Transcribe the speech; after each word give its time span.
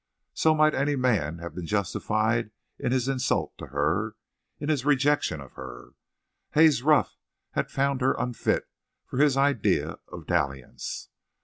So 0.33 0.55
might 0.55 0.73
any 0.73 0.95
man 0.95 1.37
have 1.37 1.53
been 1.53 1.67
justified 1.67 2.49
in 2.79 2.91
his 2.91 3.07
insult 3.07 3.55
to 3.59 3.67
her, 3.67 4.15
in 4.59 4.67
his 4.67 4.83
rejection 4.83 5.39
of 5.39 5.51
her. 5.53 5.91
Haze 6.55 6.81
Ruff 6.81 7.19
had 7.51 7.69
found 7.69 8.01
her 8.01 8.15
unfit 8.17 8.67
for 9.05 9.19
his 9.19 9.37
idea 9.37 9.99
of 10.11 10.25
dalliance. 10.25 11.09